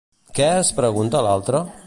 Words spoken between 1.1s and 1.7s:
l'altra?